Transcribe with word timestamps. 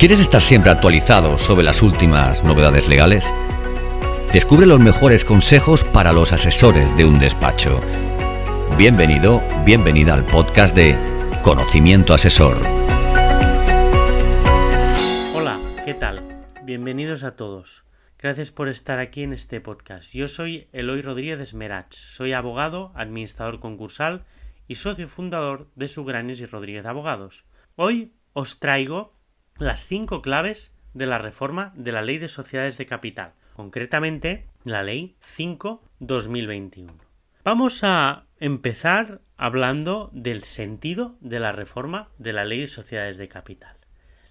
¿Quieres 0.00 0.20
estar 0.20 0.40
siempre 0.40 0.70
actualizado 0.70 1.36
sobre 1.36 1.62
las 1.62 1.82
últimas 1.82 2.42
novedades 2.42 2.88
legales? 2.88 3.34
Descubre 4.32 4.64
los 4.64 4.80
mejores 4.80 5.26
consejos 5.26 5.84
para 5.84 6.14
los 6.14 6.32
asesores 6.32 6.96
de 6.96 7.04
un 7.04 7.18
despacho. 7.18 7.82
Bienvenido, 8.78 9.42
bienvenida 9.66 10.14
al 10.14 10.24
podcast 10.24 10.74
de 10.74 10.96
Conocimiento 11.42 12.14
Asesor. 12.14 12.56
Hola, 15.34 15.58
¿qué 15.84 15.92
tal? 15.92 16.46
Bienvenidos 16.62 17.22
a 17.22 17.36
todos. 17.36 17.84
Gracias 18.18 18.50
por 18.50 18.70
estar 18.70 19.00
aquí 19.00 19.22
en 19.22 19.34
este 19.34 19.60
podcast. 19.60 20.14
Yo 20.14 20.28
soy 20.28 20.68
Eloy 20.72 21.02
Rodríguez 21.02 21.52
Merach, 21.52 21.92
soy 21.92 22.32
abogado, 22.32 22.90
administrador 22.94 23.60
concursal 23.60 24.24
y 24.66 24.76
socio 24.76 25.08
fundador 25.08 25.68
de 25.74 25.88
Sugranes 25.88 26.40
y 26.40 26.46
Rodríguez 26.46 26.86
Abogados. 26.86 27.44
Hoy 27.76 28.14
os 28.32 28.60
traigo 28.60 29.19
las 29.60 29.86
cinco 29.86 30.20
claves 30.22 30.74
de 30.94 31.06
la 31.06 31.18
reforma 31.18 31.72
de 31.76 31.92
la 31.92 32.02
Ley 32.02 32.18
de 32.18 32.26
Sociedades 32.28 32.78
de 32.78 32.86
Capital, 32.86 33.34
concretamente 33.54 34.46
la 34.64 34.82
Ley 34.82 35.16
5-2021. 35.22 36.94
Vamos 37.44 37.84
a 37.84 38.24
empezar 38.38 39.20
hablando 39.36 40.08
del 40.14 40.44
sentido 40.44 41.18
de 41.20 41.40
la 41.40 41.52
reforma 41.52 42.08
de 42.16 42.32
la 42.32 42.46
Ley 42.46 42.62
de 42.62 42.68
Sociedades 42.68 43.18
de 43.18 43.28
Capital. 43.28 43.76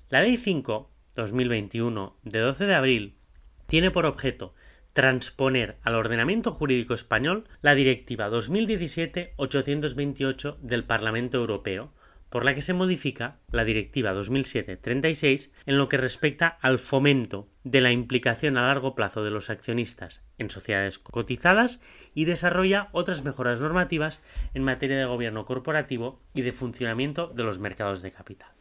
La 0.09 0.21
Ley 0.21 0.35
5-2021 0.37 2.15
de 2.23 2.39
12 2.39 2.65
de 2.65 2.73
abril 2.73 3.19
tiene 3.67 3.91
por 3.91 4.07
objeto 4.07 4.55
transponer 4.93 5.77
al 5.83 5.93
ordenamiento 5.93 6.51
jurídico 6.51 6.95
español 6.95 7.47
la 7.61 7.75
Directiva 7.75 8.31
2017-828 8.31 10.57
del 10.57 10.85
Parlamento 10.85 11.37
Europeo 11.37 11.93
por 12.29 12.45
la 12.45 12.53
que 12.53 12.61
se 12.61 12.73
modifica 12.73 13.39
la 13.51 13.63
Directiva 13.63 14.13
2007-36 14.13 15.51
en 15.65 15.77
lo 15.77 15.89
que 15.89 15.97
respecta 15.97 16.47
al 16.61 16.79
fomento 16.79 17.49
de 17.63 17.81
la 17.81 17.91
implicación 17.91 18.57
a 18.57 18.67
largo 18.67 18.95
plazo 18.95 19.23
de 19.23 19.31
los 19.31 19.49
accionistas 19.49 20.23
en 20.37 20.49
sociedades 20.49 20.99
cotizadas 20.99 21.79
y 22.13 22.25
desarrolla 22.25 22.89
otras 22.91 23.23
mejoras 23.23 23.61
normativas 23.61 24.23
en 24.53 24.63
materia 24.63 24.97
de 24.97 25.05
gobierno 25.05 25.45
corporativo 25.45 26.21
y 26.33 26.41
de 26.41 26.53
funcionamiento 26.53 27.27
de 27.27 27.43
los 27.43 27.59
mercados 27.59 28.01
de 28.01 28.11
capital. 28.11 28.51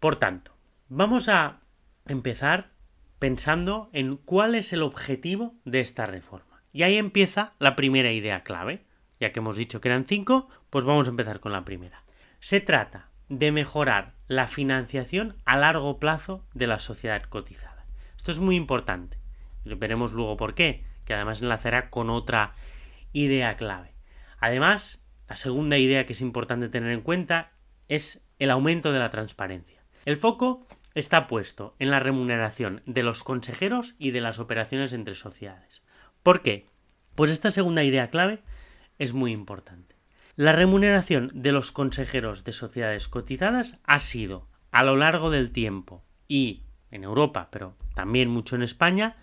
Por 0.00 0.16
tanto, 0.16 0.52
vamos 0.88 1.28
a 1.28 1.60
empezar 2.06 2.70
pensando 3.18 3.90
en 3.92 4.16
cuál 4.16 4.54
es 4.54 4.72
el 4.72 4.82
objetivo 4.82 5.54
de 5.64 5.80
esta 5.80 6.06
reforma. 6.06 6.62
Y 6.72 6.82
ahí 6.82 6.96
empieza 6.96 7.54
la 7.58 7.76
primera 7.76 8.12
idea 8.12 8.44
clave. 8.44 8.84
Ya 9.20 9.32
que 9.32 9.40
hemos 9.40 9.56
dicho 9.56 9.80
que 9.80 9.88
eran 9.88 10.04
cinco, 10.04 10.48
pues 10.70 10.84
vamos 10.84 11.08
a 11.08 11.10
empezar 11.10 11.40
con 11.40 11.50
la 11.50 11.64
primera. 11.64 12.04
Se 12.40 12.60
trata 12.60 13.10
de 13.28 13.52
mejorar 13.52 14.14
la 14.26 14.46
financiación 14.46 15.36
a 15.44 15.56
largo 15.56 15.98
plazo 15.98 16.46
de 16.54 16.66
la 16.66 16.78
sociedad 16.78 17.22
cotizada. 17.24 17.86
Esto 18.16 18.30
es 18.30 18.38
muy 18.38 18.56
importante. 18.56 19.18
Veremos 19.64 20.12
luego 20.12 20.36
por 20.36 20.54
qué, 20.54 20.84
que 21.04 21.14
además 21.14 21.42
enlazará 21.42 21.90
con 21.90 22.10
otra 22.10 22.54
idea 23.12 23.56
clave. 23.56 23.92
Además, 24.38 25.04
la 25.28 25.36
segunda 25.36 25.78
idea 25.78 26.06
que 26.06 26.12
es 26.12 26.20
importante 26.20 26.68
tener 26.68 26.92
en 26.92 27.02
cuenta 27.02 27.52
es 27.88 28.26
el 28.38 28.50
aumento 28.50 28.92
de 28.92 28.98
la 28.98 29.10
transparencia. 29.10 29.82
El 30.04 30.16
foco 30.16 30.66
está 30.94 31.26
puesto 31.26 31.74
en 31.78 31.90
la 31.90 32.00
remuneración 32.00 32.82
de 32.86 33.02
los 33.02 33.24
consejeros 33.24 33.94
y 33.98 34.12
de 34.12 34.20
las 34.20 34.38
operaciones 34.38 34.92
entre 34.92 35.14
sociedades. 35.14 35.84
¿Por 36.22 36.42
qué? 36.42 36.66
Pues 37.14 37.30
esta 37.30 37.50
segunda 37.50 37.84
idea 37.84 38.10
clave 38.10 38.42
es 38.98 39.12
muy 39.12 39.32
importante. 39.32 39.97
La 40.38 40.52
remuneración 40.52 41.32
de 41.34 41.50
los 41.50 41.72
consejeros 41.72 42.44
de 42.44 42.52
sociedades 42.52 43.08
cotizadas 43.08 43.80
ha 43.82 43.98
sido, 43.98 44.46
a 44.70 44.84
lo 44.84 44.94
largo 44.94 45.30
del 45.30 45.50
tiempo, 45.50 46.04
y 46.28 46.62
en 46.92 47.02
Europa, 47.02 47.48
pero 47.50 47.74
también 47.96 48.30
mucho 48.30 48.54
en 48.54 48.62
España, 48.62 49.16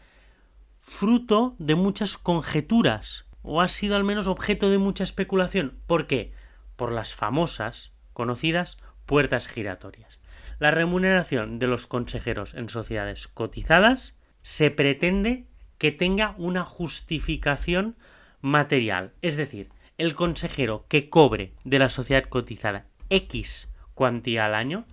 fruto 0.82 1.56
de 1.58 1.76
muchas 1.76 2.18
conjeturas, 2.18 3.28
o 3.44 3.62
ha 3.62 3.70
sido 3.70 3.96
al 3.96 4.04
menos 4.04 4.28
objeto 4.28 4.70
de 4.70 4.78
mucha 4.78 5.06
especulación. 5.06 5.80
¿Por 5.88 6.06
qué? 6.08 6.34
Por 6.76 6.92
las 6.92 7.16
famosas, 7.16 7.94
conocidas, 8.12 8.76
puertas 9.06 9.48
giratorias. 9.48 10.20
La 10.60 10.72
remuneración 10.72 11.60
de 11.60 11.68
los 11.68 11.88
consejeros 11.88 12.56
en 12.56 12.68
sociedades 12.68 13.30
cotizadas 13.30 14.18
se 14.42 14.70
pretende 14.70 15.48
que 15.78 15.94
tenga 15.94 16.36
una 16.38 16.66
justificación 16.66 17.96
material, 18.42 19.14
es 19.22 19.38
decir, 19.38 19.70
el 19.98 20.16
consejero 20.16 20.86
que 20.88 21.10
cobre 21.10 21.54
de 21.64 21.80
la 21.80 21.90
sociedad 21.90 22.24
cotizada 22.24 22.88
X 23.10 23.70
cuantía 23.94 24.46
al 24.46 24.56
año, 24.56 24.86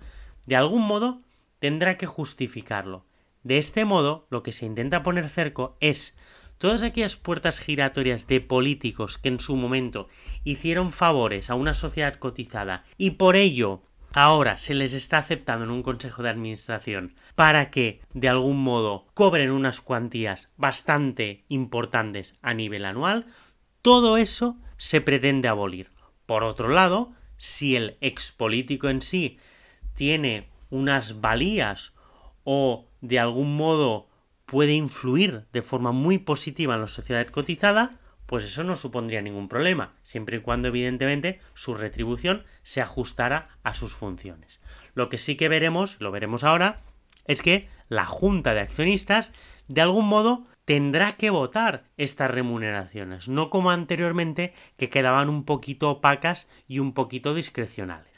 de 0.45 0.55
algún 0.55 0.83
modo 0.83 1.21
tendrá 1.59 1.97
que 1.97 2.05
justificarlo. 2.05 3.05
De 3.43 3.57
este 3.57 3.83
modo, 3.85 4.27
lo 4.29 4.43
que 4.43 4.53
se 4.53 4.65
intenta 4.65 5.03
poner 5.03 5.29
cerco 5.29 5.77
es 5.81 6.17
todas 6.57 6.83
aquellas 6.83 7.17
puertas 7.17 7.59
giratorias 7.59 8.27
de 8.27 8.39
políticos 8.39 9.17
que 9.17 9.29
en 9.29 9.39
su 9.39 9.55
momento 9.57 10.07
hicieron 10.45 10.91
favores 10.91 11.49
a 11.49 11.55
una 11.55 11.73
sociedad 11.73 12.15
cotizada 12.15 12.85
y 12.97 13.11
por 13.11 13.35
ello 13.35 13.83
ahora 14.13 14.57
se 14.57 14.73
les 14.73 14.93
está 14.93 15.17
aceptando 15.17 15.65
en 15.65 15.71
un 15.71 15.83
consejo 15.83 16.23
de 16.23 16.29
administración 16.29 17.15
para 17.35 17.69
que 17.69 17.99
de 18.13 18.29
algún 18.29 18.63
modo 18.63 19.07
cobren 19.13 19.51
unas 19.51 19.81
cuantías 19.81 20.53
bastante 20.55 21.43
importantes 21.49 22.35
a 22.41 22.53
nivel 22.53 22.85
anual, 22.85 23.25
todo 23.81 24.15
eso 24.15 24.57
se 24.77 25.01
pretende 25.01 25.47
abolir. 25.47 25.91
Por 26.25 26.43
otro 26.43 26.69
lado, 26.69 27.13
si 27.37 27.75
el 27.75 27.97
expolítico 28.01 28.89
en 28.89 29.01
sí 29.01 29.39
tiene 29.93 30.47
unas 30.69 31.21
valías 31.21 31.93
o 32.43 32.87
de 33.01 33.19
algún 33.19 33.55
modo 33.55 34.07
puede 34.45 34.73
influir 34.73 35.45
de 35.51 35.61
forma 35.61 35.91
muy 35.91 36.17
positiva 36.17 36.75
en 36.75 36.81
la 36.81 36.87
sociedad 36.87 37.27
cotizada, 37.27 37.99
pues 38.25 38.43
eso 38.43 38.63
no 38.63 38.75
supondría 38.75 39.21
ningún 39.21 39.49
problema, 39.49 39.93
siempre 40.03 40.37
y 40.37 40.39
cuando 40.39 40.69
evidentemente 40.69 41.39
su 41.53 41.75
retribución 41.75 42.43
se 42.63 42.81
ajustara 42.81 43.49
a 43.63 43.73
sus 43.73 43.93
funciones. 43.93 44.61
Lo 44.95 45.09
que 45.09 45.17
sí 45.17 45.35
que 45.35 45.49
veremos, 45.49 45.97
lo 45.99 46.11
veremos 46.11 46.43
ahora, 46.43 46.81
es 47.25 47.41
que 47.41 47.69
la 47.89 48.05
junta 48.05 48.53
de 48.53 48.61
accionistas 48.61 49.31
de 49.67 49.81
algún 49.81 50.07
modo 50.07 50.45
tendrá 50.65 51.13
que 51.13 51.29
votar 51.29 51.85
estas 51.97 52.31
remuneraciones, 52.31 53.27
no 53.27 53.49
como 53.49 53.71
anteriormente 53.71 54.53
que 54.77 54.89
quedaban 54.89 55.29
un 55.29 55.45
poquito 55.45 55.89
opacas 55.89 56.47
y 56.67 56.79
un 56.79 56.93
poquito 56.93 57.33
discrecionales. 57.33 58.11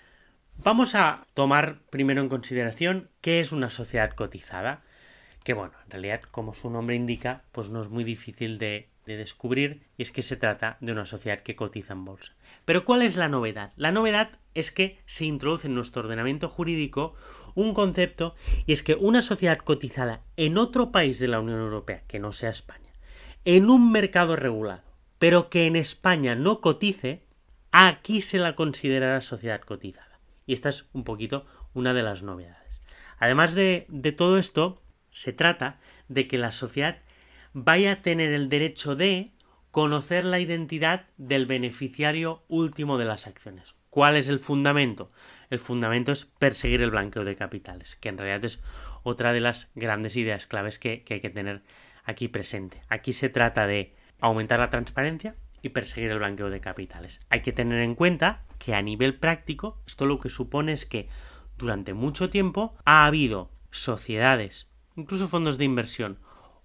Vamos 0.57 0.95
a 0.95 1.25
tomar 1.33 1.79
primero 1.89 2.21
en 2.21 2.29
consideración 2.29 3.09
qué 3.21 3.39
es 3.39 3.51
una 3.51 3.69
sociedad 3.69 4.11
cotizada, 4.11 4.83
que 5.43 5.53
bueno, 5.53 5.73
en 5.85 5.91
realidad 5.91 6.21
como 6.21 6.53
su 6.53 6.69
nombre 6.69 6.95
indica, 6.95 7.43
pues 7.51 7.69
no 7.69 7.81
es 7.81 7.89
muy 7.89 8.03
difícil 8.03 8.57
de, 8.57 8.89
de 9.05 9.17
descubrir 9.17 9.83
y 9.97 10.03
es 10.03 10.11
que 10.11 10.21
se 10.21 10.37
trata 10.37 10.77
de 10.79 10.91
una 10.91 11.05
sociedad 11.05 11.41
que 11.41 11.55
cotiza 11.55 11.93
en 11.93 12.05
bolsa. 12.05 12.33
Pero 12.63 12.85
¿cuál 12.85 13.01
es 13.01 13.15
la 13.15 13.29
novedad? 13.29 13.73
La 13.75 13.91
novedad 13.91 14.39
es 14.53 14.71
que 14.71 14.99
se 15.05 15.25
introduce 15.25 15.67
en 15.67 15.75
nuestro 15.75 16.03
ordenamiento 16.03 16.49
jurídico 16.49 17.15
un 17.55 17.73
concepto 17.73 18.35
y 18.65 18.73
es 18.73 18.83
que 18.83 18.95
una 18.95 19.21
sociedad 19.21 19.57
cotizada 19.57 20.21
en 20.37 20.57
otro 20.57 20.91
país 20.91 21.19
de 21.19 21.27
la 21.27 21.39
Unión 21.39 21.59
Europea, 21.59 22.03
que 22.07 22.19
no 22.19 22.31
sea 22.31 22.49
España, 22.51 22.91
en 23.45 23.69
un 23.69 23.91
mercado 23.91 24.35
regulado, 24.35 24.83
pero 25.17 25.49
que 25.49 25.65
en 25.65 25.75
España 25.75 26.35
no 26.35 26.61
cotice, 26.61 27.25
aquí 27.71 28.21
se 28.21 28.37
la 28.37 28.55
considerará 28.55 29.21
sociedad 29.21 29.61
cotizada. 29.61 30.19
Y 30.45 30.53
esta 30.53 30.69
es 30.69 30.87
un 30.93 31.03
poquito 31.03 31.45
una 31.73 31.93
de 31.93 32.03
las 32.03 32.21
novedades. 32.21 32.81
Además 33.17 33.55
de, 33.55 33.85
de 33.89 34.11
todo 34.11 34.37
esto, 34.37 34.81
se 35.09 35.33
trata 35.33 35.79
de 36.07 36.27
que 36.27 36.37
la 36.37 36.51
sociedad 36.51 36.99
vaya 37.53 37.93
a 37.93 38.01
tener 38.01 38.33
el 38.33 38.49
derecho 38.49 38.95
de 38.95 39.31
conocer 39.71 40.25
la 40.25 40.39
identidad 40.39 41.07
del 41.17 41.45
beneficiario 41.45 42.43
último 42.47 42.97
de 42.97 43.05
las 43.05 43.27
acciones. 43.27 43.75
¿Cuál 43.95 44.17
es 44.17 44.27
el 44.27 44.39
fundamento? 44.39 45.09
el 45.49 45.59
fundamento 45.59 46.11
es 46.11 46.25
perseguir 46.25 46.81
el 46.81 46.91
blanqueo 46.91 47.23
de 47.23 47.37
capitales, 47.37 47.95
que 47.95 48.09
en 48.09 48.17
realidad 48.17 48.43
es 48.43 48.61
otra 49.03 49.31
de 49.31 49.39
las 49.39 49.71
grandes 49.73 50.17
ideas 50.17 50.47
claves 50.47 50.79
que, 50.79 51.05
hay 51.09 51.21
que 51.21 51.29
tener 51.29 51.61
aquí 52.03 52.27
presente. 52.27 52.81
Aquí 52.89 53.13
se 53.13 53.29
trata 53.29 53.67
de 53.67 53.95
aumentar 54.19 54.59
la 54.59 54.69
transparencia 54.69 55.37
y 55.61 55.69
perseguir 55.69 56.11
el 56.11 56.17
blanqueo 56.17 56.49
de 56.49 56.59
capitales. 56.59 57.21
Hay 57.29 57.39
que 57.39 57.53
tener 57.53 57.79
en 57.79 57.95
cuenta 57.95 58.43
que 58.59 58.75
a 58.75 58.81
nivel 58.81 59.15
práctico 59.17 59.81
esto 59.87 60.05
lo 60.05 60.19
que 60.19 60.27
supone 60.27 60.73
es 60.73 60.85
que 60.85 61.07
durante 61.57 61.93
mucho 61.93 62.29
tiempo 62.29 62.75
ha 62.83 63.05
habido 63.05 63.49
sociedades, 63.71 64.69
incluso 64.97 65.29
fondos 65.29 65.57
de 65.57 65.63
inversión, 65.63 66.19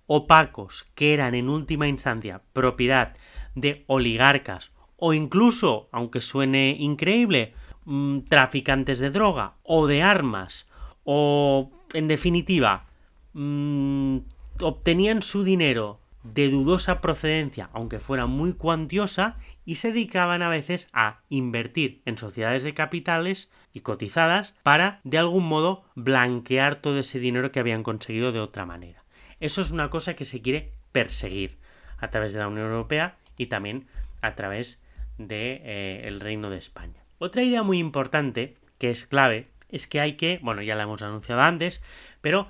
opacos 0.07 0.91
que 0.97 1.15
eran 1.15 1.37
en 1.37 1.49
última 1.49 1.87
instancia 1.87 2.43
propiedad 2.53 3.17
de 3.55 3.85
oligarcas 3.87 4.73
o 5.01 5.13
incluso, 5.13 5.89
aunque 5.91 6.21
suene 6.21 6.77
increíble, 6.79 7.55
Mm, 7.87 8.21
traficantes 8.29 8.99
de 8.99 9.11
droga 9.11 9.55
o 9.65 9.87
de 9.87 10.03
armas 10.03 10.69
o 11.03 11.73
en 11.95 12.09
definitiva 12.09 12.87
mm, 13.33 14.19
obtenían 14.61 15.23
su 15.23 15.45
dinero 15.45 15.99
de 16.23 16.51
dudosa 16.51 17.01
procedencia, 17.01 17.71
aunque 17.73 17.99
fuera 17.99 18.27
muy 18.27 18.53
cuantiosa, 18.53 19.39
y 19.65 19.77
se 19.77 19.89
dedicaban 19.89 20.43
a 20.43 20.51
veces 20.51 20.89
a 20.93 21.23
invertir 21.31 22.03
en 22.05 22.19
sociedades 22.19 22.63
de 22.63 22.75
capitales 22.75 23.51
y 23.73 23.81
cotizadas 23.81 24.55
para 24.63 25.01
de 25.03 25.17
algún 25.17 25.49
modo 25.49 25.83
blanquear 25.95 26.77
todo 26.77 26.99
ese 26.99 27.19
dinero 27.19 27.51
que 27.51 27.61
habían 27.61 27.83
conseguido 27.83 28.31
de 28.31 28.41
otra 28.41 28.67
manera. 28.67 29.03
Eso 29.41 29.63
es 29.63 29.71
una 29.71 29.89
cosa 29.89 30.15
que 30.15 30.27
se 30.27 30.43
quiere 30.43 30.75
perseguir 30.93 31.59
a 31.99 32.11
través 32.11 32.35
de 32.35 32.41
la 32.41 32.49
Unión 32.49 32.67
Europea 32.67 33.17
y 33.39 33.47
también 33.47 33.87
a 34.21 34.35
través 34.35 34.79
del 35.21 35.29
de, 35.29 35.63
eh, 35.65 36.09
el 36.09 36.21
Reino 36.21 36.51
de 36.51 36.59
España. 36.59 37.05
Otra 37.19 37.43
idea 37.43 37.63
muy 37.63 37.79
importante 37.79 38.57
que 38.79 38.91
es 38.91 39.07
clave 39.07 39.47
es 39.69 39.87
que 39.87 40.01
hay 40.01 40.15
que, 40.15 40.41
bueno, 40.43 40.63
ya 40.63 40.75
la 40.75 40.85
hemos 40.85 41.03
anunciado 41.03 41.43
antes, 41.43 41.83
pero 42.21 42.49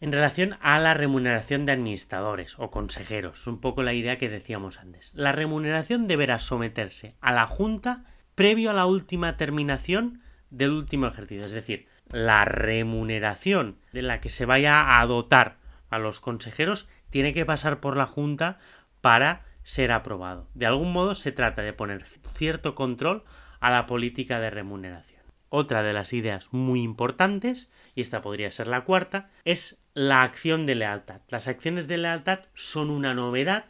en 0.00 0.12
relación 0.12 0.56
a 0.60 0.78
la 0.78 0.94
remuneración 0.94 1.64
de 1.64 1.72
administradores 1.72 2.58
o 2.58 2.70
consejeros, 2.70 3.46
un 3.46 3.60
poco 3.60 3.82
la 3.82 3.92
idea 3.92 4.18
que 4.18 4.28
decíamos 4.28 4.78
antes. 4.78 5.12
La 5.14 5.32
remuneración 5.32 6.06
deberá 6.06 6.38
someterse 6.38 7.14
a 7.20 7.32
la 7.32 7.46
Junta 7.46 8.04
previo 8.34 8.70
a 8.70 8.74
la 8.74 8.86
última 8.86 9.36
terminación 9.36 10.22
del 10.50 10.70
último 10.70 11.06
ejercicio, 11.08 11.44
es 11.44 11.52
decir, 11.52 11.88
la 12.10 12.44
remuneración 12.44 13.78
de 13.92 14.02
la 14.02 14.20
que 14.20 14.30
se 14.30 14.46
vaya 14.46 15.00
a 15.00 15.06
dotar 15.06 15.56
a 15.90 15.98
los 15.98 16.20
consejeros 16.20 16.88
tiene 17.10 17.34
que 17.34 17.44
pasar 17.44 17.80
por 17.80 17.96
la 17.96 18.06
Junta 18.06 18.58
para 19.00 19.44
ser 19.68 19.92
aprobado. 19.92 20.48
De 20.54 20.64
algún 20.64 20.92
modo 20.92 21.14
se 21.14 21.30
trata 21.30 21.60
de 21.60 21.74
poner 21.74 22.06
cierto 22.34 22.74
control 22.74 23.24
a 23.60 23.70
la 23.70 23.84
política 23.84 24.40
de 24.40 24.48
remuneración. 24.48 25.20
Otra 25.50 25.82
de 25.82 25.92
las 25.92 26.14
ideas 26.14 26.48
muy 26.52 26.80
importantes, 26.80 27.70
y 27.94 28.00
esta 28.00 28.22
podría 28.22 28.50
ser 28.50 28.66
la 28.66 28.84
cuarta, 28.84 29.30
es 29.44 29.78
la 29.92 30.22
acción 30.22 30.64
de 30.64 30.74
lealtad. 30.74 31.20
Las 31.28 31.48
acciones 31.48 31.86
de 31.86 31.98
lealtad 31.98 32.46
son 32.54 32.88
una 32.88 33.12
novedad, 33.12 33.66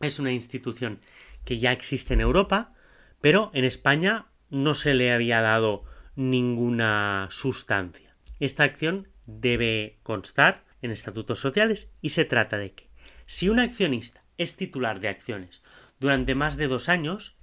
es 0.00 0.18
una 0.18 0.32
institución 0.32 1.00
que 1.44 1.58
ya 1.58 1.70
existe 1.70 2.14
en 2.14 2.22
Europa, 2.22 2.72
pero 3.20 3.50
en 3.52 3.66
España 3.66 4.28
no 4.48 4.74
se 4.74 4.94
le 4.94 5.12
había 5.12 5.42
dado 5.42 5.84
ninguna 6.16 7.26
sustancia. 7.30 8.16
Esta 8.40 8.64
acción 8.64 9.08
debe 9.26 9.98
constar 10.02 10.64
en 10.80 10.92
estatutos 10.92 11.40
sociales 11.40 11.90
y 12.00 12.08
se 12.08 12.24
trata 12.24 12.56
de 12.56 12.72
que 12.72 12.88
si 13.26 13.50
un 13.50 13.60
accionista 13.60 14.21
es 14.42 14.56
titular 14.56 15.00
de 15.00 15.08
acciones 15.08 15.62
durante 16.02 16.34
más 16.34 16.56
de 16.56 16.66
dos 16.66 16.88
años, 16.88 17.36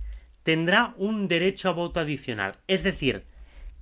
tendrá 0.44 0.94
un 0.98 1.30
derecho 1.30 1.70
a 1.70 1.72
voto 1.72 2.02
adicional. 2.02 2.58
Es 2.68 2.84
decir, 2.84 3.24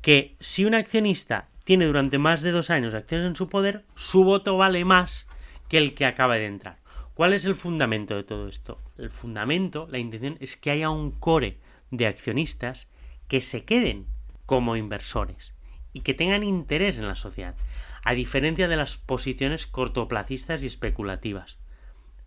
que 0.02 0.36
si 0.40 0.66
un 0.66 0.75
accionista 0.75 1.50
tiene 1.64 1.86
durante 1.86 2.19
más 2.19 2.42
de 2.42 2.52
dos 2.52 2.69
años 2.69 2.94
acciones 2.94 3.28
en 3.28 3.36
su 3.36 3.50
poder, 3.50 3.86
su 3.96 4.24
voto 4.24 4.56
vale 4.56 4.86
más 4.86 5.28
que 5.68 5.80
el 5.80 5.96
que 5.96 6.06
acaba 6.06 6.36
de 6.36 6.46
entrar. 6.46 6.78
¿Cuál 7.16 7.34
es 7.34 7.46
el 7.46 7.56
fundamento 7.56 8.16
de 8.16 8.24
todo 8.24 8.48
esto? 8.48 8.80
El 9.00 9.10
fundamento, 9.10 9.88
la 9.90 9.98
intención 9.98 10.38
es 10.40 10.56
que 10.56 10.69
haya 10.69 10.92
un 10.92 11.10
core 11.10 11.58
de 11.90 12.06
accionistas 12.06 12.88
que 13.28 13.42
se 13.42 13.66
queden 13.66 14.06
como 14.46 14.75
inversores 14.75 15.54
y 15.92 16.02
que 16.02 16.14
tengan 16.14 16.44
interés 16.44 17.00
en 17.00 17.08
la 17.08 17.16
sociedad, 17.16 17.56
a 18.04 18.14
diferencia 18.14 18.68
de 18.68 18.78
las 18.78 18.98
posiciones 18.98 19.66
cortoplacistas 19.66 20.64
y 20.64 20.68
especulativas. 20.68 21.58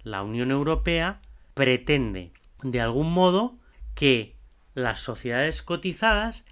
La 0.02 0.22
Unión 0.22 0.50
Europea 0.50 1.20
pretende, 1.54 2.32
de 2.62 2.80
algún 2.80 3.12
modo, 3.12 3.56
que 3.94 4.34
las 4.74 5.00
sociedades 5.00 5.62
cotizadas 5.62 6.44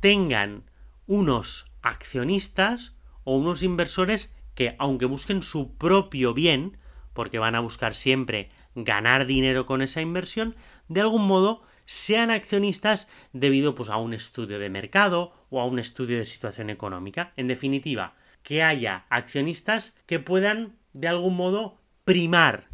tengan 0.00 0.64
unos 1.06 1.70
accionistas 1.82 2.94
o 3.24 3.36
unos 3.36 3.62
inversores 3.62 4.34
que, 4.54 4.76
aunque 4.78 5.04
busquen 5.04 5.42
su 5.42 5.74
propio 5.76 6.32
bien, 6.32 6.78
porque 7.12 7.38
van 7.38 7.54
a 7.54 7.60
buscar 7.60 7.94
siempre 7.94 8.50
ganar 8.74 9.26
dinero 9.26 9.66
con 9.66 9.82
esa 9.82 10.00
inversión, 10.00 10.54
de 10.88 11.00
algún 11.00 11.26
modo 11.26 11.62
sean 11.86 12.30
accionistas 12.30 13.08
debido 13.32 13.74
pues, 13.74 13.90
a 13.90 13.96
un 13.96 14.14
estudio 14.14 14.58
de 14.58 14.70
mercado 14.70 15.32
o 15.50 15.60
a 15.60 15.66
un 15.66 15.78
estudio 15.78 16.18
de 16.18 16.24
situación 16.24 16.70
económica. 16.70 17.32
En 17.36 17.48
definitiva, 17.48 18.14
que 18.42 18.62
haya 18.62 19.04
accionistas 19.08 19.96
que 20.06 20.18
puedan 20.18 20.76
de 20.92 21.08
algún 21.08 21.36
modo 21.36 21.78
primar 22.04 22.68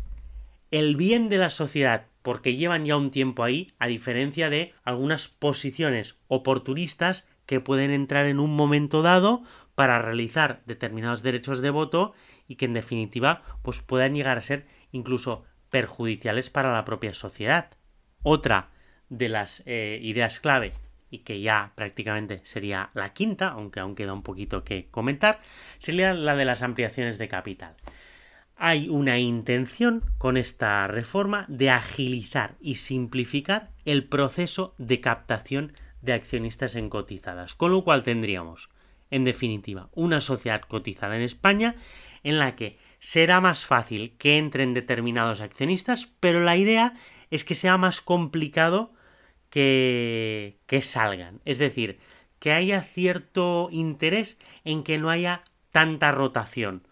el 0.72 0.96
bien 0.96 1.28
de 1.28 1.38
la 1.38 1.50
sociedad 1.50 2.06
porque 2.22 2.56
llevan 2.56 2.86
ya 2.86 2.96
un 2.96 3.10
tiempo 3.10 3.44
ahí, 3.44 3.72
a 3.78 3.86
diferencia 3.86 4.48
de 4.48 4.74
algunas 4.84 5.28
posiciones 5.28 6.18
oportunistas 6.28 7.28
que 7.46 7.60
pueden 7.60 7.90
entrar 7.90 8.26
en 8.26 8.40
un 8.40 8.56
momento 8.56 9.02
dado 9.02 9.42
para 9.74 10.00
realizar 10.00 10.62
determinados 10.64 11.22
derechos 11.22 11.60
de 11.60 11.70
voto 11.70 12.14
y 12.48 12.56
que 12.56 12.64
en 12.64 12.72
definitiva 12.72 13.42
pues 13.62 13.80
puedan 13.80 14.14
llegar 14.14 14.38
a 14.38 14.42
ser 14.42 14.66
incluso 14.92 15.44
perjudiciales 15.70 16.48
para 16.48 16.72
la 16.72 16.84
propia 16.84 17.12
sociedad. 17.12 17.70
Otra 18.22 18.70
de 19.08 19.28
las 19.28 19.62
eh, 19.66 19.98
ideas 20.02 20.40
clave 20.40 20.72
y 21.10 21.18
que 21.18 21.40
ya 21.42 21.72
prácticamente 21.74 22.40
sería 22.44 22.90
la 22.94 23.12
quinta, 23.12 23.48
aunque 23.48 23.80
aún 23.80 23.94
queda 23.94 24.14
un 24.14 24.22
poquito 24.22 24.64
que 24.64 24.88
comentar, 24.90 25.40
sería 25.78 26.14
la 26.14 26.34
de 26.34 26.46
las 26.46 26.62
ampliaciones 26.62 27.18
de 27.18 27.28
capital 27.28 27.74
hay 28.64 28.88
una 28.88 29.18
intención 29.18 30.04
con 30.18 30.36
esta 30.36 30.86
reforma 30.86 31.46
de 31.48 31.68
agilizar 31.68 32.54
y 32.60 32.76
simplificar 32.76 33.70
el 33.84 34.04
proceso 34.04 34.76
de 34.78 35.00
captación 35.00 35.72
de 36.00 36.12
accionistas 36.12 36.76
en 36.76 36.88
cotizadas, 36.88 37.56
con 37.56 37.72
lo 37.72 37.82
cual 37.82 38.04
tendríamos, 38.04 38.70
en 39.10 39.24
definitiva, 39.24 39.88
una 39.94 40.20
sociedad 40.20 40.60
cotizada 40.60 41.16
en 41.16 41.22
España 41.22 41.74
en 42.22 42.38
la 42.38 42.54
que 42.54 42.78
será 43.00 43.40
más 43.40 43.66
fácil 43.66 44.14
que 44.16 44.38
entren 44.38 44.74
determinados 44.74 45.40
accionistas, 45.40 46.12
pero 46.20 46.38
la 46.38 46.56
idea 46.56 46.94
es 47.32 47.44
que 47.44 47.56
sea 47.56 47.78
más 47.78 48.00
complicado 48.00 48.92
que, 49.50 50.60
que 50.66 50.82
salgan. 50.82 51.40
Es 51.44 51.58
decir, 51.58 51.98
que 52.38 52.52
haya 52.52 52.80
cierto 52.82 53.70
interés 53.72 54.38
en 54.62 54.84
que 54.84 54.98
no 54.98 55.10
haya 55.10 55.42
tanta 55.72 56.12
rotación 56.12 56.86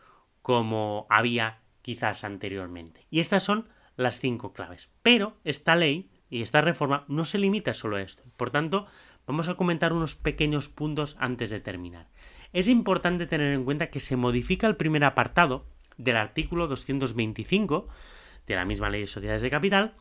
como 0.51 1.07
había 1.09 1.61
quizás 1.81 2.25
anteriormente. 2.25 3.07
Y 3.09 3.21
estas 3.21 3.45
son 3.45 3.69
las 3.97 4.19
cinco 4.19 4.53
claves. 4.53 4.93
Pero 5.01 5.37
esta 5.45 5.77
ley 5.77 6.11
y 6.29 6.43
esta 6.43 6.61
reforma 6.61 7.05
no 7.07 7.25
se 7.25 7.39
limita 7.39 7.73
solo 7.73 7.99
a 7.99 8.03
esto. 8.03 8.25
Por 8.37 8.51
tanto, 8.51 8.89
vamos 9.29 9.47
a 9.47 9.55
comentar 9.55 9.93
unos 9.93 10.17
pequeños 10.17 10.69
puntos 10.69 11.17
antes 11.21 11.51
de 11.51 11.61
terminar. 11.61 12.09
Es 12.53 12.67
importante 12.67 13.29
tener 13.29 13.53
en 13.53 13.63
cuenta 13.63 13.91
que 13.91 14.01
se 14.01 14.17
modifica 14.17 14.67
el 14.67 14.75
primer 14.75 15.05
apartado 15.05 15.67
del 15.99 16.17
artículo 16.17 16.67
225 16.67 17.87
de 18.49 18.57
la 18.57 18.65
misma 18.65 18.91
ley 18.91 19.03
de 19.03 19.07
sociedades 19.07 19.43
de 19.43 19.51
capital 19.51 19.95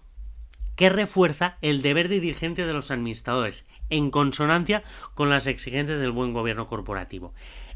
que 0.76 0.90
refuerza 0.90 1.60
el 1.62 1.84
deber 1.84 2.10
de 2.10 2.22
dirigencia 2.22 2.66
de 2.66 2.74
los 2.74 2.90
administradores 2.90 3.68
en 3.92 4.10
consonancia 4.10 4.82
con 5.14 5.30
las 5.30 5.46
exigencias 5.46 6.00
del 6.00 6.12
buen 6.12 6.34
gobierno 6.34 6.66
corporativo. 6.66 7.36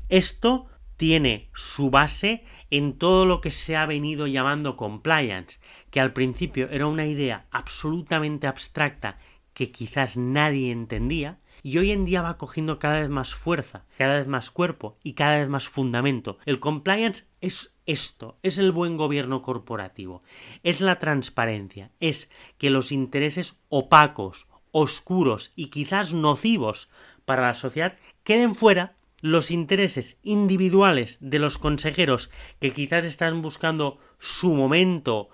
Esto 0.09 0.69
tiene 0.97 1.49
su 1.53 1.89
base 1.89 2.45
en 2.73 2.94
todo 2.97 3.27
lo 3.27 3.39
que 3.39 3.51
se 3.51 3.75
ha 3.75 3.85
venido 3.85 4.25
llamando 4.25 4.77
compliance, 4.77 5.59
que 5.92 5.99
al 5.99 6.11
principio 6.11 6.69
era 6.71 6.87
una 6.87 7.06
idea 7.06 7.45
absolutamente 7.51 8.47
abstracta 8.47 9.19
que 9.53 9.69
quizás 9.69 10.18
nadie 10.18 10.71
entendía, 10.71 11.37
y 11.61 11.77
hoy 11.77 11.92
en 11.92 12.03
día 12.03 12.23
va 12.23 12.39
cogiendo 12.39 12.80
cada 12.80 12.99
vez 12.99 13.09
más 13.09 13.35
fuerza, 13.35 13.85
cada 13.95 14.15
vez 14.15 14.25
más 14.25 14.49
cuerpo 14.49 14.97
y 15.03 15.13
cada 15.13 15.37
vez 15.37 15.49
más 15.49 15.68
fundamento. 15.68 16.39
El 16.45 16.59
compliance 16.59 17.25
es 17.42 17.75
esto, 17.85 18.39
es 18.42 18.57
el 18.57 18.71
buen 18.71 18.97
gobierno 18.97 19.44
corporativo, 19.44 20.23
es 20.63 20.81
la 20.81 20.97
transparencia, 20.97 21.92
es 21.99 22.31
que 22.57 22.71
los 22.71 22.92
intereses 22.92 23.56
opacos, 23.69 24.47
oscuros 24.71 25.53
y 25.56 25.68
quizás 25.68 26.11
nocivos 26.11 26.89
para 27.25 27.44
la 27.44 27.53
sociedad 27.53 27.99
queden 28.23 28.56
fuera 28.56 28.95
los 29.23 29.51
intereses 29.51 30.19
individuales 30.21 31.18
de 31.21 31.39
los 31.39 31.57
consejeros 31.57 32.30
que 32.59 32.71
quizás 32.71 33.06
están 33.06 33.42
buscando 33.42 33.97
su 34.19 34.53
momento 34.53 35.30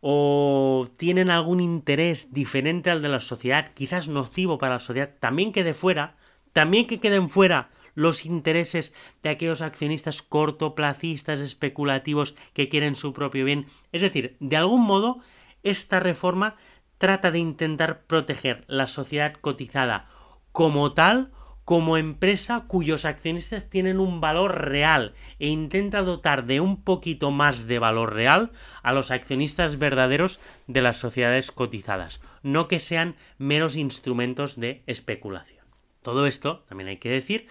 o 0.00 0.88
tienen 0.96 1.28
algún 1.28 1.60
interés 1.60 2.32
diferente 2.32 2.90
al 2.90 3.02
de 3.02 3.10
la 3.10 3.20
sociedad, 3.20 3.72
quizás 3.74 4.08
nocivo 4.08 4.56
para 4.56 4.76
la 4.76 4.80
sociedad, 4.80 5.10
también 5.20 5.52
quede 5.52 5.74
fuera, 5.74 6.16
también 6.54 6.86
que 6.86 7.00
queden 7.00 7.28
fuera 7.28 7.68
los 7.94 8.24
intereses 8.24 8.94
de 9.22 9.28
aquellos 9.28 9.60
accionistas 9.60 10.22
cortoplacistas, 10.22 11.40
especulativos 11.40 12.34
que 12.54 12.70
quieren 12.70 12.96
su 12.96 13.12
propio 13.12 13.44
bien. 13.44 13.66
Es 13.92 14.00
decir, 14.00 14.38
de 14.40 14.56
algún 14.56 14.80
modo, 14.80 15.20
esta 15.62 16.00
reforma 16.00 16.56
trata 16.96 17.30
de 17.30 17.40
intentar 17.40 18.04
proteger 18.06 18.64
la 18.68 18.86
sociedad 18.86 19.34
cotizada 19.34 20.08
como 20.50 20.94
tal 20.94 21.30
como 21.64 21.96
empresa 21.96 22.64
cuyos 22.66 23.04
accionistas 23.04 23.68
tienen 23.70 24.00
un 24.00 24.20
valor 24.20 24.68
real 24.68 25.14
e 25.38 25.48
intenta 25.48 26.02
dotar 26.02 26.44
de 26.44 26.60
un 26.60 26.82
poquito 26.82 27.30
más 27.30 27.66
de 27.66 27.78
valor 27.78 28.14
real 28.14 28.52
a 28.82 28.92
los 28.92 29.10
accionistas 29.10 29.78
verdaderos 29.78 30.40
de 30.66 30.82
las 30.82 30.98
sociedades 30.98 31.50
cotizadas, 31.50 32.20
no 32.42 32.68
que 32.68 32.78
sean 32.78 33.16
meros 33.38 33.76
instrumentos 33.76 34.60
de 34.60 34.82
especulación. 34.86 35.64
Todo 36.02 36.26
esto, 36.26 36.64
también 36.68 36.88
hay 36.88 36.98
que 36.98 37.08
decir, 37.08 37.48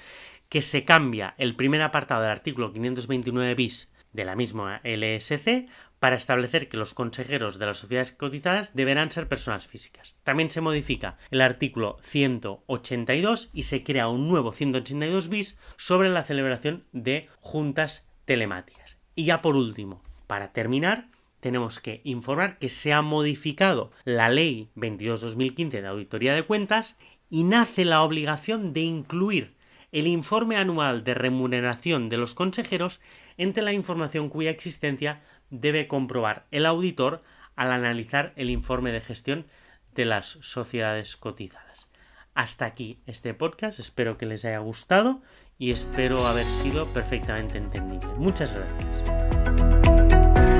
que 0.47 0.61
se 0.61 0.85
cambia 0.85 1.33
el 1.39 1.55
primer 1.55 1.81
apartado 1.81 2.21
del 2.21 2.31
artículo 2.31 2.71
529 2.71 3.55
bis 3.55 3.93
de 4.11 4.25
la 4.25 4.35
misma 4.35 4.79
LSC 4.83 5.67
para 6.03 6.17
establecer 6.17 6.67
que 6.67 6.75
los 6.75 6.93
consejeros 6.93 7.57
de 7.59 7.65
las 7.65 7.77
sociedades 7.77 8.11
cotizadas 8.11 8.75
deberán 8.75 9.09
ser 9.09 9.29
personas 9.29 9.67
físicas. 9.67 10.17
También 10.25 10.51
se 10.51 10.59
modifica 10.59 11.17
el 11.31 11.39
artículo 11.39 11.95
182 12.01 13.51
y 13.53 13.63
se 13.63 13.85
crea 13.85 14.09
un 14.09 14.27
nuevo 14.27 14.51
182 14.51 15.29
bis 15.29 15.57
sobre 15.77 16.09
la 16.09 16.23
celebración 16.23 16.83
de 16.91 17.29
juntas 17.39 18.05
telemáticas. 18.25 18.99
Y 19.15 19.23
ya 19.23 19.41
por 19.41 19.55
último, 19.55 20.03
para 20.27 20.51
terminar, 20.51 21.07
tenemos 21.39 21.79
que 21.79 22.01
informar 22.03 22.57
que 22.57 22.67
se 22.67 22.91
ha 22.91 23.01
modificado 23.01 23.93
la 24.03 24.27
ley 24.27 24.71
22-2015 24.75 25.69
de 25.69 25.87
auditoría 25.87 26.33
de 26.33 26.43
cuentas 26.43 26.99
y 27.29 27.43
nace 27.43 27.85
la 27.85 28.01
obligación 28.01 28.73
de 28.73 28.81
incluir 28.81 29.55
el 29.93 30.07
informe 30.07 30.57
anual 30.57 31.05
de 31.05 31.13
remuneración 31.13 32.09
de 32.09 32.17
los 32.17 32.33
consejeros 32.33 32.99
entre 33.37 33.63
la 33.63 33.73
información 33.73 34.27
cuya 34.27 34.49
existencia 34.49 35.21
debe 35.53 35.87
comprobar 35.87 36.45
el 36.51 36.65
auditor 36.65 37.21
al 37.55 37.71
analizar 37.71 38.33
el 38.35 38.49
informe 38.49 38.91
de 38.91 39.01
gestión 39.01 39.45
de 39.93 40.05
las 40.05 40.39
sociedades 40.41 41.15
cotizadas. 41.15 41.87
Hasta 42.33 42.65
aquí 42.65 42.99
este 43.05 43.33
podcast, 43.35 43.79
espero 43.79 44.17
que 44.17 44.25
les 44.25 44.43
haya 44.43 44.57
gustado 44.57 45.21
y 45.59 45.71
espero 45.71 46.25
haber 46.25 46.47
sido 46.47 46.87
perfectamente 46.87 47.59
entendible. 47.59 48.09
Muchas 48.17 48.53
gracias. 48.53 49.13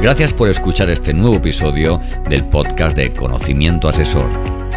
Gracias 0.01 0.33
por 0.33 0.49
escuchar 0.49 0.89
este 0.89 1.13
nuevo 1.13 1.37
episodio 1.37 1.99
del 2.29 2.47
podcast 2.47 2.95
de 2.95 3.11
Conocimiento 3.11 3.87
Asesor. 3.87 4.29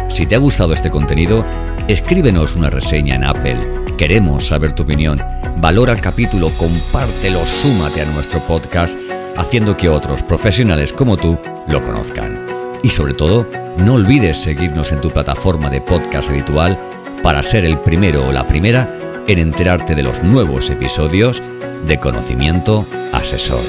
Si 0.09 0.25
te 0.25 0.35
ha 0.35 0.39
gustado 0.39 0.73
este 0.73 0.89
contenido, 0.89 1.45
escríbenos 1.87 2.55
una 2.55 2.69
reseña 2.69 3.15
en 3.15 3.25
Apple. 3.25 3.86
Queremos 3.97 4.45
saber 4.45 4.73
tu 4.73 4.83
opinión. 4.83 5.19
Valora 5.57 5.91
el 5.91 6.01
capítulo, 6.01 6.51
compártelo, 6.51 7.43
súmate 7.47 8.01
a 8.01 8.05
nuestro 8.05 8.39
podcast 8.45 8.95
haciendo 9.35 9.75
que 9.75 9.89
otros 9.89 10.21
profesionales 10.21 10.93
como 10.93 11.17
tú 11.17 11.39
lo 11.67 11.83
conozcan. 11.83 12.45
Y 12.83 12.89
sobre 12.89 13.15
todo, 13.15 13.49
no 13.77 13.95
olvides 13.95 14.37
seguirnos 14.37 14.91
en 14.91 15.01
tu 15.01 15.09
plataforma 15.09 15.71
de 15.71 15.81
podcast 15.81 16.29
habitual 16.29 16.77
para 17.23 17.41
ser 17.41 17.65
el 17.65 17.79
primero 17.79 18.27
o 18.27 18.31
la 18.31 18.47
primera 18.47 18.87
en 19.27 19.39
enterarte 19.39 19.95
de 19.95 20.03
los 20.03 20.21
nuevos 20.21 20.69
episodios 20.69 21.41
de 21.87 21.99
Conocimiento 21.99 22.85
Asesor. 23.13 23.61